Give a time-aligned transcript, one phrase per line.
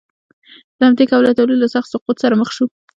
[0.77, 2.65] له همدې کبله تولید له سخت سقوط سره مخ شو